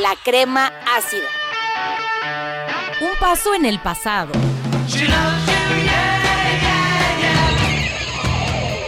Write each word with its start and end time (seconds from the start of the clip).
la 0.00 0.14
crema 0.22 0.72
ácida. 0.96 1.26
Un 3.00 3.18
paso 3.18 3.54
en 3.54 3.64
el 3.64 3.80
pasado. 3.80 4.32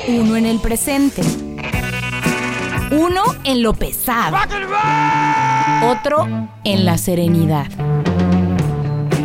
Uno 0.06 0.36
en 0.36 0.46
el 0.46 0.60
presente. 0.60 1.22
Uno 2.92 3.22
en 3.44 3.62
lo 3.62 3.72
pesado. 3.74 4.36
Otro 5.84 6.28
en 6.64 6.84
la 6.84 6.96
serenidad. 6.96 7.66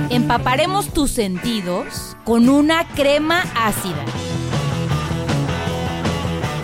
Empaparemos 0.10 0.92
tus 0.92 1.12
sentidos 1.12 2.18
con 2.24 2.50
una 2.50 2.88
crema 2.96 3.44
ácida. 3.56 4.06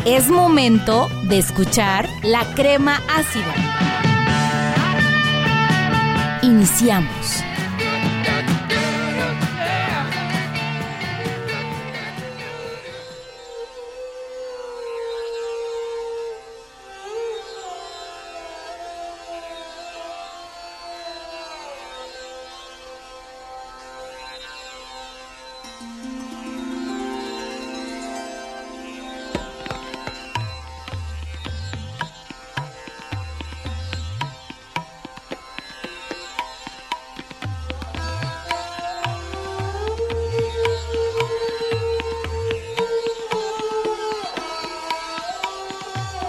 Es 0.06 0.30
momento 0.30 1.10
de 1.28 1.38
escuchar 1.38 2.10
la 2.24 2.44
crema 2.56 3.02
ácida. 3.16 3.71
Iniciamos. 6.62 7.51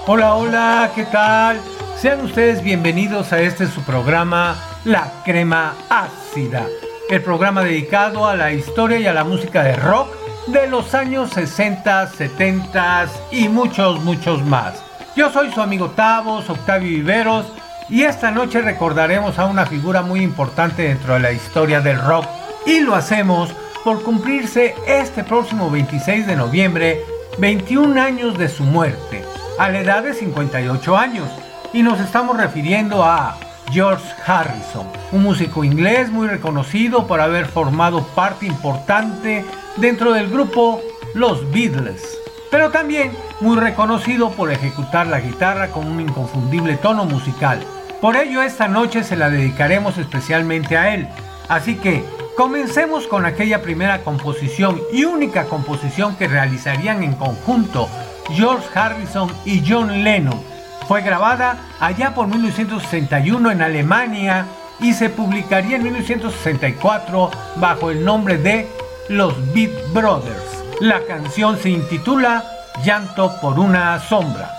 Hola, 0.05 0.35
hola, 0.35 0.91
¿qué 0.97 1.05
tal? 1.05 1.61
Sean 1.97 2.25
ustedes 2.25 2.61
bienvenidos 2.61 3.33
a 3.33 3.41
este 3.41 3.69
su 3.69 3.83
programa 3.83 4.57
La 4.85 5.13
Crema 5.25 5.75
Ácida, 5.89 6.67
el 7.09 7.23
programa 7.23 7.63
dedicado 7.63 8.27
a 8.27 8.35
la 8.35 8.53
historia 8.53 8.99
y 8.99 9.07
a 9.07 9.13
la 9.13 9.23
música 9.23 9.63
de 9.63 9.77
rock 9.77 10.09
de 10.49 10.67
los 10.67 10.93
años 10.97 11.31
60, 11.31 12.09
70 12.09 13.07
y 13.31 13.49
muchos, 13.49 14.01
muchos 14.01 14.45
más. 14.45 14.83
Yo 15.15 15.31
soy 15.31 15.53
su 15.53 15.61
amigo 15.61 15.91
Tavos, 15.91 16.51
Octavio 16.51 16.89
Viveros, 16.89 17.47
y 17.89 18.03
esta 18.03 18.33
noche 18.33 18.61
recordaremos 18.61 19.39
a 19.39 19.47
una 19.47 19.67
figura 19.67 20.03
muy 20.03 20.23
importante 20.23 20.83
dentro 20.83 21.15
de 21.15 21.21
la 21.21 21.31
historia 21.31 21.81
del 21.81 22.01
rock 22.01 22.27
y 22.67 22.81
lo 22.81 22.97
hacemos 22.97 23.51
por 23.85 24.03
cumplirse 24.03 24.75
este 24.85 25.23
próximo 25.23 25.71
26 25.71 26.27
de 26.27 26.35
noviembre 26.35 27.05
21 27.39 28.03
años 28.03 28.37
de 28.37 28.49
su 28.49 28.65
muerte 28.65 29.22
a 29.59 29.69
la 29.69 29.81
edad 29.81 30.03
de 30.03 30.15
58 30.15 30.97
años 30.97 31.29
y 31.73 31.83
nos 31.83 32.01
estamos 32.01 32.37
refiriendo 32.37 33.05
a 33.05 33.37
George 33.71 34.05
Harrison, 34.27 34.87
un 35.13 35.23
músico 35.23 35.65
inglés 35.65 36.11
muy 36.11 36.27
reconocido 36.27 37.07
por 37.07 37.21
haber 37.21 37.47
formado 37.47 38.03
parte 38.15 38.47
importante 38.47 39.45
dentro 39.77 40.13
del 40.13 40.29
grupo 40.29 40.81
Los 41.15 41.51
Beatles, 41.51 42.19
pero 42.51 42.71
también 42.71 43.13
muy 43.41 43.57
reconocido 43.57 44.31
por 44.31 44.51
ejecutar 44.51 45.07
la 45.07 45.21
guitarra 45.21 45.69
con 45.69 45.87
un 45.87 46.01
inconfundible 46.01 46.77
tono 46.77 47.05
musical. 47.05 47.61
Por 48.01 48.17
ello 48.17 48.43
esta 48.43 48.69
noche 48.69 49.05
se 49.05 49.17
la 49.17 49.31
dedicaremos 49.31 49.97
especialmente 49.97 50.77
a 50.77 50.95
él, 50.95 51.09
así 51.49 51.77
que 51.77 52.05
comencemos 52.37 53.07
con 53.07 53.25
aquella 53.25 53.63
primera 53.63 54.03
composición 54.03 54.81
y 54.93 55.05
única 55.05 55.45
composición 55.45 56.17
que 56.17 56.29
realizarían 56.29 57.03
en 57.03 57.15
conjunto 57.15 57.89
George 58.31 58.67
Harrison 58.75 59.31
y 59.45 59.63
John 59.67 60.05
Lennon. 60.05 60.41
Fue 60.89 61.03
grabada 61.03 61.59
allá 61.81 62.15
por 62.15 62.27
1961 62.27 63.51
en 63.51 63.63
Alemania 63.63 64.47
y 64.81 64.93
se 64.95 65.09
publicaría 65.09 65.77
en 65.77 65.85
1964 65.85 67.31
bajo 67.57 67.91
el 67.91 68.05
nombre 68.05 68.39
de 68.39 68.69
Los 69.09 69.35
Beat 69.53 69.71
Brothers. 69.93 70.65
La 70.81 71.01
canción 71.07 71.59
se 71.59 71.71
intitula 71.71 72.45
Llanto 72.85 73.39
por 73.41 73.59
una 73.59 74.01
sombra. 74.01 74.51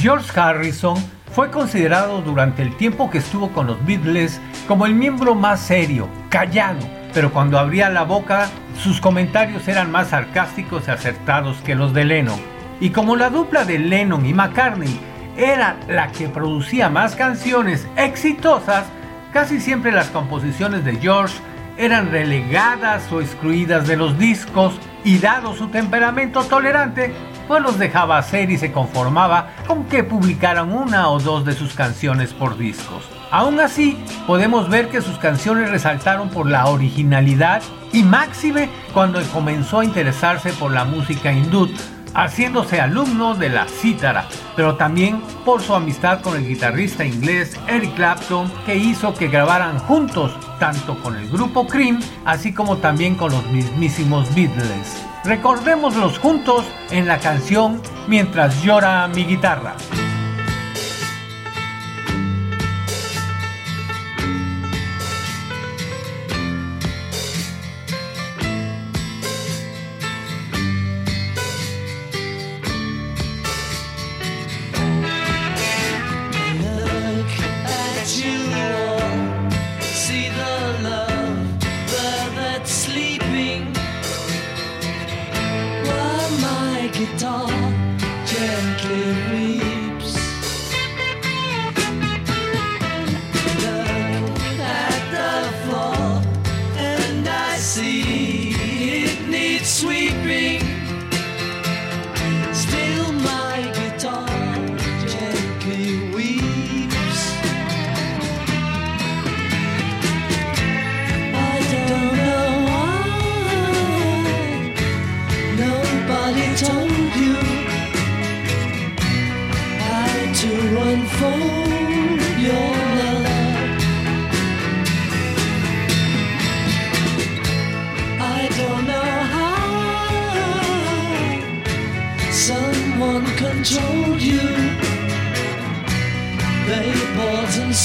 George 0.00 0.40
Harrison 0.40 0.96
fue 1.34 1.50
considerado 1.50 2.22
durante 2.22 2.62
el 2.62 2.74
tiempo 2.78 3.10
que 3.10 3.18
estuvo 3.18 3.50
con 3.50 3.66
los 3.66 3.84
Beatles 3.84 4.40
como 4.66 4.86
el 4.86 4.94
miembro 4.94 5.34
más 5.34 5.60
serio, 5.60 6.08
callado, 6.30 6.78
pero 7.12 7.30
cuando 7.30 7.58
abría 7.58 7.90
la 7.90 8.04
boca 8.04 8.48
sus 8.78 8.98
comentarios 8.98 9.68
eran 9.68 9.92
más 9.92 10.08
sarcásticos 10.08 10.88
y 10.88 10.90
acertados 10.90 11.58
que 11.58 11.74
los 11.74 11.92
de 11.92 12.06
Lennon. 12.06 12.40
Y 12.80 12.90
como 12.90 13.14
la 13.14 13.28
dupla 13.28 13.66
de 13.66 13.78
Lennon 13.78 14.24
y 14.24 14.32
McCartney 14.32 14.98
era 15.36 15.76
la 15.86 16.10
que 16.10 16.30
producía 16.30 16.88
más 16.88 17.14
canciones 17.14 17.86
exitosas, 17.98 18.86
casi 19.34 19.60
siempre 19.60 19.92
las 19.92 20.08
composiciones 20.08 20.82
de 20.82 20.96
George 20.96 21.34
eran 21.76 22.10
relegadas 22.10 23.12
o 23.12 23.20
excluidas 23.20 23.86
de 23.86 23.98
los 23.98 24.18
discos 24.18 24.78
y 25.04 25.18
dado 25.18 25.54
su 25.54 25.68
temperamento 25.68 26.42
tolerante, 26.44 27.12
pues 27.50 27.64
los 27.64 27.80
dejaba 27.80 28.16
hacer 28.16 28.48
y 28.52 28.58
se 28.58 28.70
conformaba 28.70 29.48
con 29.66 29.86
que 29.86 30.04
publicaran 30.04 30.72
una 30.72 31.08
o 31.08 31.18
dos 31.18 31.44
de 31.44 31.52
sus 31.52 31.74
canciones 31.74 32.32
por 32.32 32.56
discos. 32.56 33.02
Aún 33.32 33.58
así, 33.58 33.98
podemos 34.24 34.68
ver 34.68 34.88
que 34.88 35.02
sus 35.02 35.18
canciones 35.18 35.68
resaltaron 35.68 36.28
por 36.28 36.48
la 36.48 36.66
originalidad 36.66 37.60
y 37.92 38.04
máxime 38.04 38.70
cuando 38.94 39.20
comenzó 39.32 39.80
a 39.80 39.84
interesarse 39.84 40.52
por 40.52 40.70
la 40.70 40.84
música 40.84 41.32
hindú, 41.32 41.68
haciéndose 42.14 42.80
alumno 42.80 43.34
de 43.34 43.48
la 43.48 43.66
cítara, 43.66 44.28
pero 44.54 44.76
también 44.76 45.20
por 45.44 45.60
su 45.60 45.74
amistad 45.74 46.20
con 46.20 46.36
el 46.36 46.46
guitarrista 46.46 47.04
inglés 47.04 47.58
Eric 47.66 47.96
Clapton, 47.96 48.48
que 48.64 48.76
hizo 48.76 49.12
que 49.12 49.26
grabaran 49.26 49.80
juntos 49.80 50.38
tanto 50.60 51.02
con 51.02 51.16
el 51.16 51.28
grupo 51.28 51.66
Cream, 51.66 51.98
así 52.24 52.54
como 52.54 52.76
también 52.76 53.16
con 53.16 53.32
los 53.32 53.44
mismísimos 53.46 54.32
Beatles. 54.36 55.09
Recordémoslos 55.24 56.18
juntos 56.18 56.64
en 56.90 57.06
la 57.06 57.18
canción 57.18 57.80
Mientras 58.08 58.62
llora 58.62 59.06
mi 59.08 59.24
guitarra. 59.24 59.76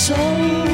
soul. 0.06 0.65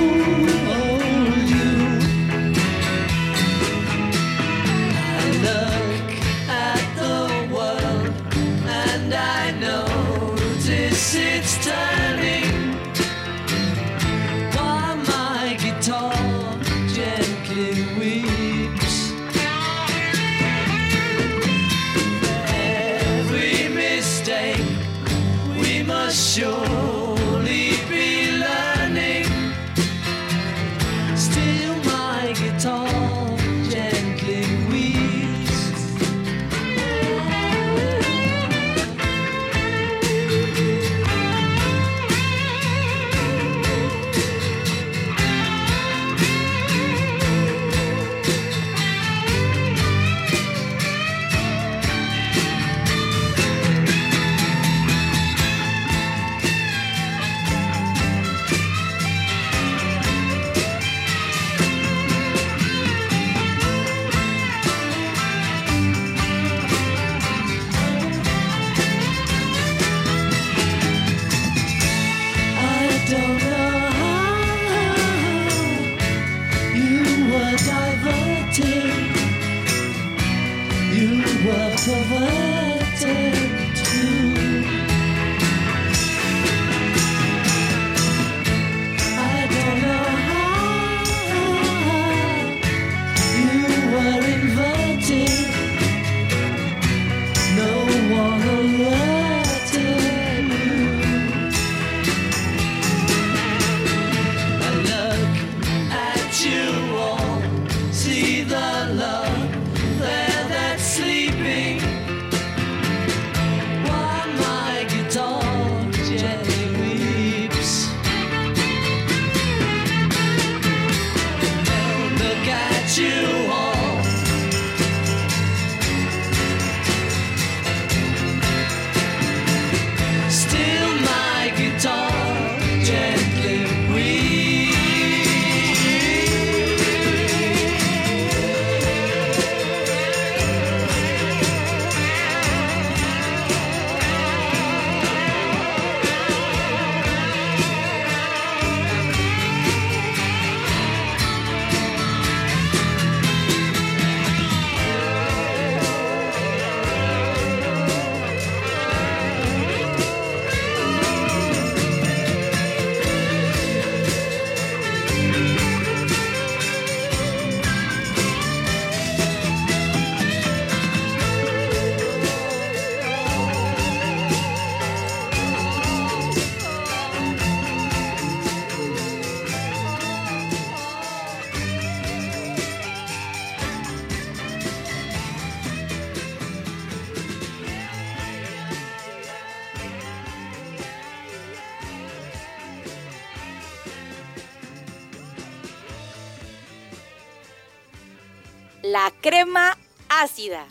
Crema 199.42 199.76
ácida. 200.08 200.68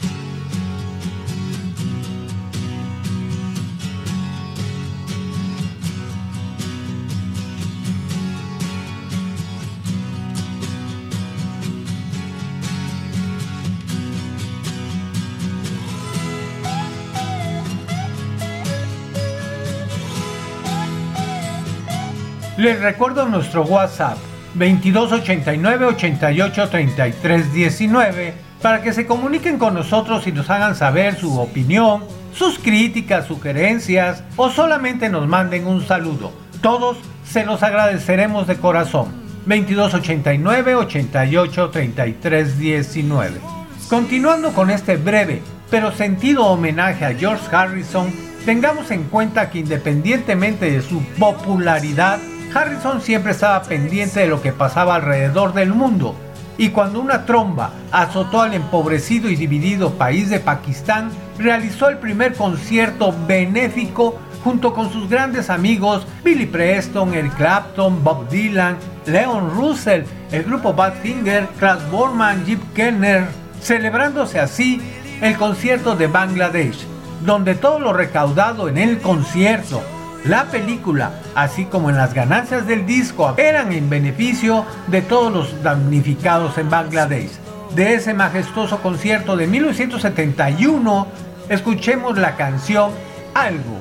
Les 22.56 22.78
recuerdo 22.78 23.26
nuestro 23.26 23.62
WhatsApp 23.64 24.18
2289 24.54 25.86
88 25.86 26.68
33 26.68 27.52
19 27.52 28.50
para 28.62 28.83
que 28.83 28.93
se 28.93 29.07
comuniquen 29.07 29.59
con 29.59 29.75
nosotros 29.75 30.26
y 30.26 30.33
nos 30.33 30.50
hagan 30.50 30.75
saber 30.75 31.17
su 31.17 31.38
opinión, 31.40 32.05
sus 32.35 32.59
críticas, 32.59 33.26
sugerencias 33.26 34.23
o 34.37 34.50
solamente 34.50 35.09
nos 35.09 35.26
manden 35.26 35.67
un 35.67 35.87
saludo. 35.87 36.33
Todos 36.61 36.99
se 37.25 37.45
los 37.45 37.62
agradeceremos 37.62 38.47
de 38.47 38.57
corazón. 38.57 39.21
2289 39.47 40.75
88 40.75 41.71
33 41.71 42.59
19. 42.59 43.40
Continuando 43.88 44.52
con 44.52 44.71
este 44.71 44.97
breve 44.97 45.43
pero 45.71 45.93
sentido 45.93 46.47
homenaje 46.47 47.05
a 47.05 47.14
George 47.14 47.45
Harrison, 47.55 48.12
tengamos 48.45 48.90
en 48.90 49.05
cuenta 49.05 49.50
que 49.50 49.61
independientemente 49.61 50.69
de 50.69 50.83
su 50.83 51.00
popularidad, 51.19 52.19
Harrison 52.52 53.00
siempre 53.00 53.31
estaba 53.31 53.62
pendiente 53.62 54.19
de 54.21 54.26
lo 54.26 54.43
que 54.43 54.52
pasaba 54.52 54.97
alrededor 54.97 55.55
del 55.55 55.73
mundo 55.73 56.17
y 56.59 56.71
cuando 56.71 57.00
una 57.00 57.25
tromba 57.25 57.73
azotó 57.90 58.42
al 58.42 58.54
empobrecido 58.54 59.30
y 59.30 59.37
dividido 59.37 59.95
país 59.95 60.28
de 60.28 60.40
Pakistán, 60.40 61.11
realizó 61.38 61.88
el 61.88 61.99
primer 61.99 62.35
concierto 62.35 63.14
benéfico 63.26 64.19
junto 64.45 64.73
con 64.73 64.92
sus 64.92 65.09
grandes 65.09 65.50
amigos 65.50 66.07
Billy 66.25 66.47
Preston, 66.47 67.14
Eric 67.14 67.37
Clapton, 67.37 68.02
Bob 68.02 68.28
Dylan, 68.28 68.76
Leon 69.07 69.50
Russell, 69.50 70.04
el 70.33 70.45
grupo 70.45 70.73
Badfinger, 70.73 71.49
Klaus 71.59 71.88
Borman, 71.90 72.45
Jeep 72.45 72.61
Kenner, 72.75 73.26
celebrándose 73.61 74.38
así 74.38 74.80
el 75.21 75.37
concierto 75.37 75.97
de 75.97 76.07
Bangladesh, 76.07 76.87
donde 77.25 77.54
todo 77.54 77.78
lo 77.78 77.92
recaudado 77.92 78.69
en 78.69 78.78
el 78.78 78.99
concierto 79.00 79.83
la 80.24 80.46
película, 80.46 81.12
así 81.34 81.64
como 81.64 81.88
en 81.90 81.96
las 81.96 82.12
ganancias 82.12 82.66
del 82.66 82.86
disco, 82.86 83.34
eran 83.38 83.72
en 83.72 83.88
beneficio 83.88 84.66
de 84.88 85.02
todos 85.02 85.32
los 85.32 85.62
damnificados 85.62 86.58
en 86.58 86.68
Bangladesh. 86.68 87.30
De 87.74 87.94
ese 87.94 88.12
majestuoso 88.12 88.82
concierto 88.82 89.36
de 89.36 89.46
1971, 89.46 91.06
escuchemos 91.48 92.18
la 92.18 92.36
canción 92.36 92.90
Algo. 93.32 93.80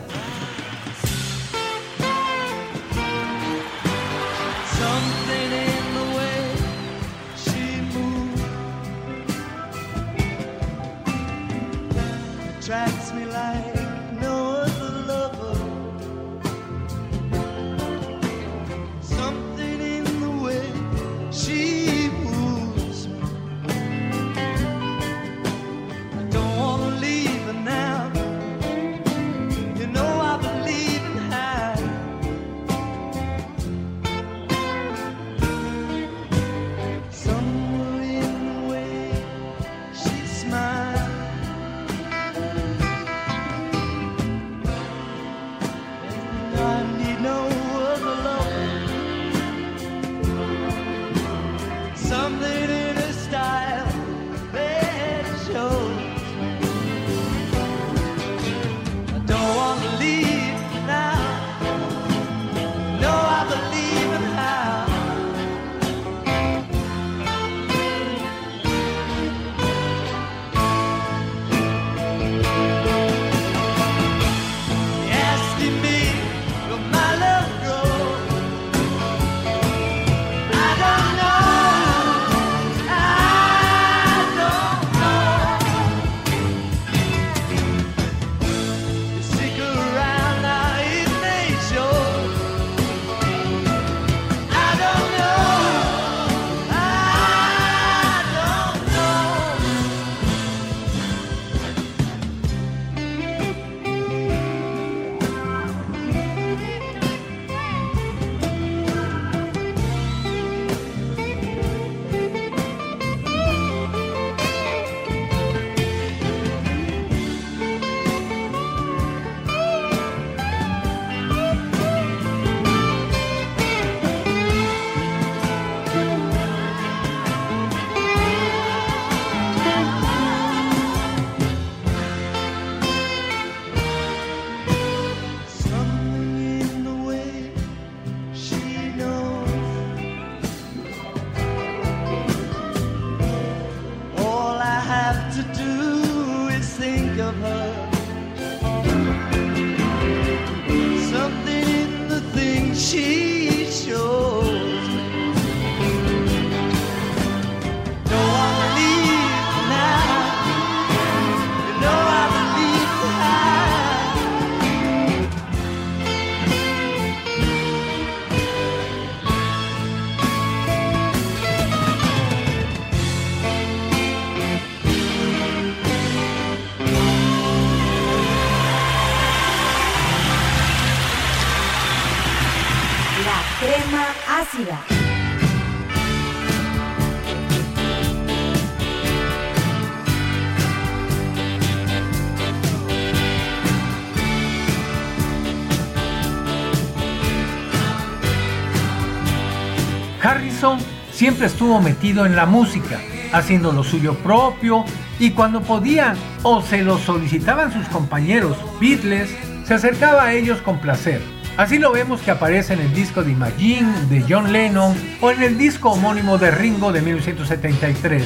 Harrison 200.21 200.79
siempre 201.11 201.47
estuvo 201.47 201.81
metido 201.81 202.25
en 202.25 202.35
la 202.35 202.45
música 202.45 202.99
haciendo 203.31 203.71
lo 203.71 203.83
suyo 203.83 204.15
propio 204.15 204.85
y 205.19 205.31
cuando 205.31 205.61
podían 205.61 206.17
o 206.43 206.61
se 206.61 206.83
lo 206.83 206.97
solicitaban 206.97 207.71
sus 207.71 207.87
compañeros 207.87 208.57
Beatles, 208.79 209.29
se 209.65 209.73
acercaba 209.73 210.23
a 210.25 210.33
ellos 210.33 210.61
con 210.61 210.79
placer. 210.79 211.21
Así 211.57 211.77
lo 211.77 211.91
vemos 211.91 212.21
que 212.21 212.31
aparece 212.31 212.73
en 212.73 212.79
el 212.79 212.93
disco 212.93 213.21
de 213.21 213.31
Imagine 213.31 213.91
de 214.09 214.23
John 214.27 214.53
Lennon 214.53 214.95
o 215.19 215.31
en 215.31 215.43
el 215.43 215.57
disco 215.57 215.91
homónimo 215.91 216.37
de 216.37 216.51
Ringo 216.51 216.91
de 216.91 217.01
1973. 217.01 218.23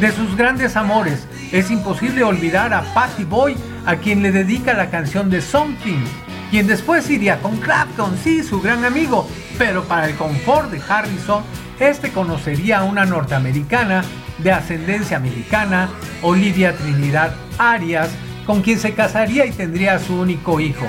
De 0.00 0.10
sus 0.10 0.36
grandes 0.36 0.74
amores, 0.76 1.28
es 1.52 1.70
imposible 1.70 2.24
olvidar 2.24 2.72
a 2.72 2.82
Patty 2.94 3.24
Boy, 3.24 3.56
a 3.84 3.96
quien 3.96 4.22
le 4.22 4.32
dedica 4.32 4.72
la 4.72 4.88
canción 4.88 5.28
de 5.28 5.42
Something, 5.42 6.02
quien 6.50 6.66
después 6.66 7.10
iría 7.10 7.40
con 7.40 7.58
Clapton, 7.58 8.16
sí, 8.22 8.42
su 8.42 8.62
gran 8.62 8.86
amigo, 8.86 9.28
pero 9.58 9.84
para 9.84 10.08
el 10.08 10.16
confort 10.16 10.70
de 10.70 10.80
Harrison, 10.86 11.42
este 11.78 12.10
conocería 12.10 12.78
a 12.78 12.84
una 12.84 13.04
norteamericana 13.04 14.04
de 14.38 14.52
ascendencia 14.52 15.18
mexicana, 15.18 15.88
Olivia 16.22 16.76
Trinidad 16.76 17.34
Arias, 17.58 18.10
con 18.46 18.62
quien 18.62 18.78
se 18.78 18.94
casaría 18.94 19.46
y 19.46 19.52
tendría 19.52 19.98
su 19.98 20.14
único 20.14 20.60
hijo, 20.60 20.86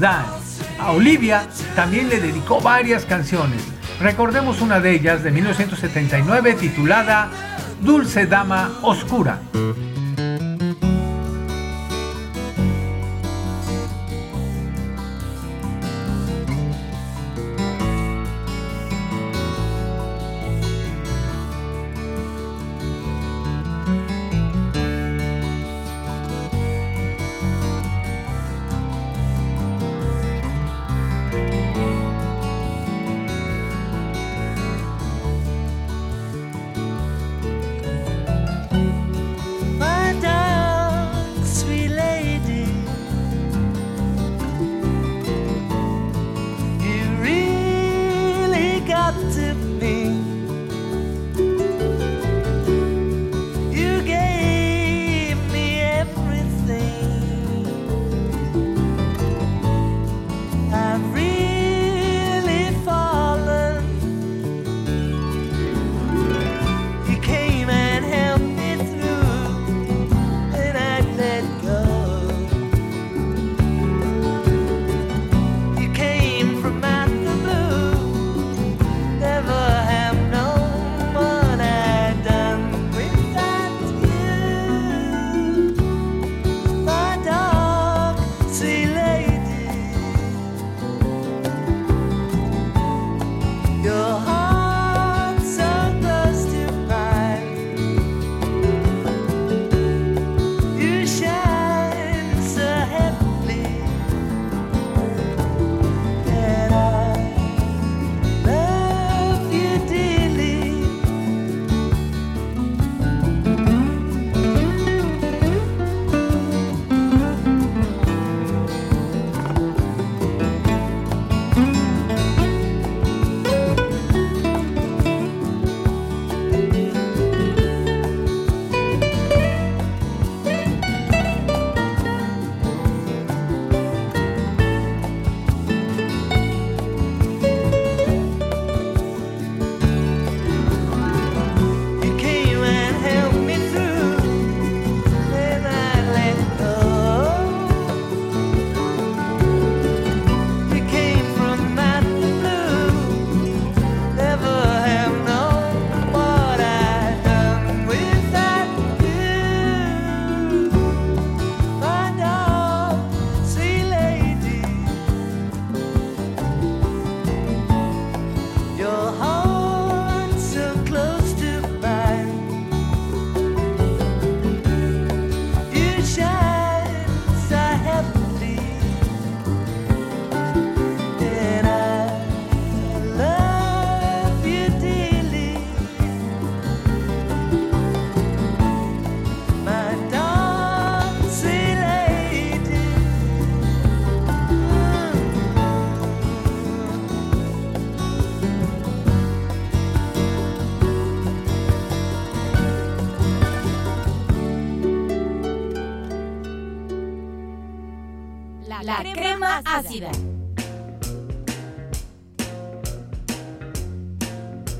Dan. 0.00 0.24
A 0.78 0.92
Olivia 0.92 1.46
también 1.76 2.08
le 2.08 2.20
dedicó 2.20 2.60
varias 2.60 3.04
canciones. 3.04 3.62
Recordemos 4.00 4.60
una 4.60 4.80
de 4.80 4.92
ellas 4.92 5.22
de 5.22 5.30
1979 5.30 6.54
titulada 6.54 7.28
Dulce 7.80 8.26
Dama 8.26 8.72
Oscura. 8.82 9.38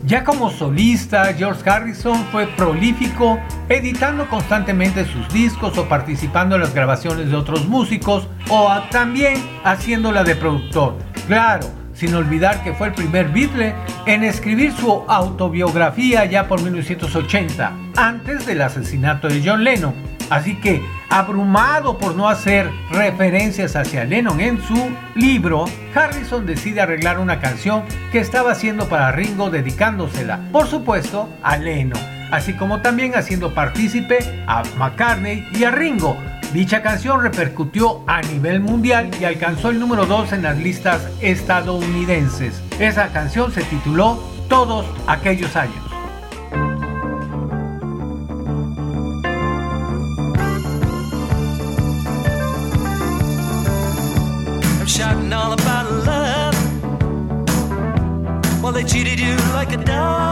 Ya 0.04 0.24
como 0.24 0.50
solista, 0.50 1.32
George 1.34 1.68
Harrison 1.68 2.24
fue 2.32 2.46
prolífico, 2.48 3.38
editando 3.68 4.28
constantemente 4.28 5.04
sus 5.06 5.28
discos 5.32 5.78
o 5.78 5.88
participando 5.88 6.56
en 6.56 6.62
las 6.62 6.74
grabaciones 6.74 7.30
de 7.30 7.36
otros 7.36 7.68
músicos 7.68 8.28
o 8.50 8.68
también 8.90 9.34
haciéndola 9.62 10.24
de 10.24 10.34
productor. 10.34 10.96
Claro, 11.28 11.68
sin 11.94 12.14
olvidar 12.14 12.64
que 12.64 12.72
fue 12.72 12.88
el 12.88 12.94
primer 12.94 13.28
Beatle 13.28 13.74
en 14.06 14.24
escribir 14.24 14.72
su 14.72 15.04
autobiografía 15.06 16.24
ya 16.24 16.48
por 16.48 16.60
1980, 16.60 17.72
antes 17.96 18.44
del 18.44 18.62
asesinato 18.62 19.28
de 19.28 19.40
John 19.44 19.62
Lennon. 19.62 20.11
Así 20.32 20.56
que 20.56 20.82
Abrumado 21.10 21.98
por 21.98 22.14
no 22.14 22.26
hacer 22.26 22.70
referencias 22.90 23.76
hacia 23.76 24.06
Lennon 24.06 24.40
en 24.40 24.62
su 24.62 24.90
libro, 25.14 25.66
Harrison 25.94 26.46
decide 26.46 26.80
arreglar 26.80 27.18
una 27.18 27.38
canción 27.38 27.82
que 28.10 28.18
estaba 28.18 28.52
haciendo 28.52 28.88
para 28.88 29.12
Ringo 29.12 29.50
dedicándosela, 29.50 30.40
por 30.50 30.68
supuesto, 30.68 31.28
a 31.42 31.58
Lennon, 31.58 32.00
así 32.30 32.54
como 32.54 32.80
también 32.80 33.14
haciendo 33.14 33.52
partícipe 33.52 34.20
a 34.46 34.62
McCartney 34.78 35.46
y 35.52 35.64
a 35.64 35.70
Ringo. 35.70 36.16
Dicha 36.54 36.80
canción 36.80 37.20
repercutió 37.20 38.02
a 38.06 38.22
nivel 38.22 38.60
mundial 38.60 39.10
y 39.20 39.24
alcanzó 39.24 39.68
el 39.68 39.80
número 39.80 40.06
2 40.06 40.32
en 40.32 40.44
las 40.44 40.56
listas 40.56 41.06
estadounidenses. 41.20 42.62
Esa 42.78 43.08
canción 43.08 43.52
se 43.52 43.64
tituló 43.64 44.18
Todos 44.48 44.86
aquellos 45.06 45.56
años. 45.56 45.81
like 59.64 59.78
a 59.78 59.84
dove. 59.84 60.31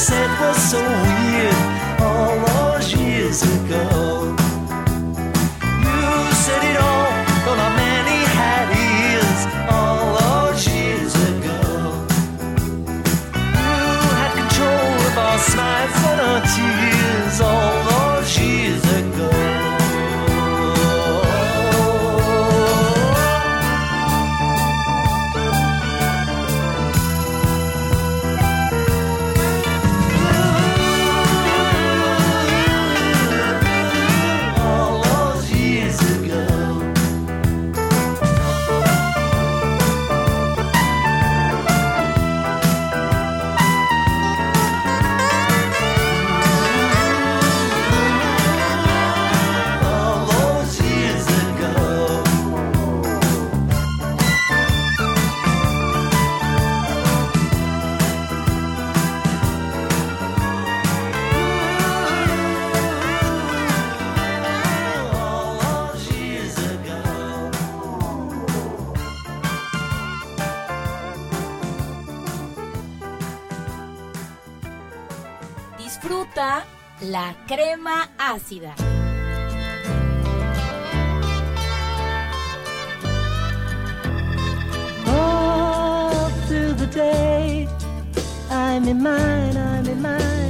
said 0.00 0.30
was 0.40 0.56
so 0.70 0.80
weird. 0.80 2.09
la 77.20 77.34
crema 77.46 78.08
ácida. 78.18 78.74
Mine, 89.02 89.56
I'm 89.56 89.86
in 89.86 90.02
mine. 90.02 90.49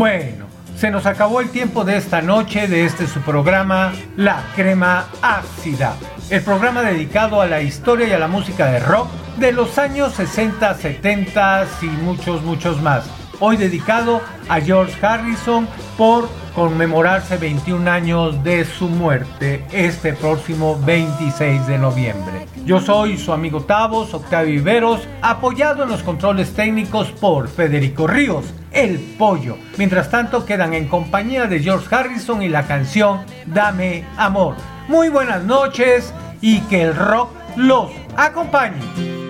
Bueno, 0.00 0.46
se 0.78 0.90
nos 0.90 1.04
acabó 1.04 1.42
el 1.42 1.50
tiempo 1.50 1.84
de 1.84 1.98
esta 1.98 2.22
noche, 2.22 2.66
de 2.68 2.86
este 2.86 3.06
su 3.06 3.20
programa, 3.20 3.92
La 4.16 4.44
Crema 4.56 5.08
Ácida, 5.20 5.94
el 6.30 6.40
programa 6.40 6.80
dedicado 6.80 7.42
a 7.42 7.46
la 7.46 7.60
historia 7.60 8.08
y 8.08 8.12
a 8.12 8.18
la 8.18 8.26
música 8.26 8.64
de 8.72 8.80
rock 8.80 9.10
de 9.36 9.52
los 9.52 9.76
años 9.76 10.14
60, 10.14 10.72
70 10.72 11.66
y 11.82 11.86
muchos, 12.02 12.42
muchos 12.42 12.80
más. 12.80 13.04
Hoy 13.40 13.58
dedicado 13.58 14.22
a 14.48 14.58
George 14.62 14.94
Harrison 15.04 15.68
por 15.98 16.30
conmemorarse 16.54 17.36
21 17.36 17.90
años 17.90 18.42
de 18.42 18.64
su 18.64 18.88
muerte 18.88 19.66
este 19.70 20.14
próximo 20.14 20.80
26 20.82 21.66
de 21.66 21.76
noviembre. 21.76 22.46
Yo 22.64 22.80
soy 22.80 23.18
su 23.18 23.34
amigo 23.34 23.64
Tavos, 23.64 24.14
Octavio 24.14 24.54
Iberos, 24.54 25.06
apoyado 25.20 25.82
en 25.82 25.90
los 25.90 26.02
controles 26.02 26.54
técnicos 26.54 27.10
por 27.10 27.48
Federico 27.48 28.06
Ríos 28.06 28.46
el 28.72 28.98
Pollo. 29.18 29.56
Mientras 29.78 30.10
tanto, 30.10 30.44
quedan 30.44 30.74
en 30.74 30.88
compañía 30.88 31.46
de 31.46 31.60
George 31.60 31.94
Harrison 31.94 32.42
y 32.42 32.48
la 32.48 32.66
canción 32.66 33.20
Dame 33.46 34.04
Amor. 34.16 34.56
Muy 34.88 35.08
buenas 35.08 35.44
noches 35.44 36.12
y 36.40 36.60
que 36.62 36.82
el 36.82 36.96
rock 36.96 37.30
los 37.56 37.90
acompañe. 38.16 39.29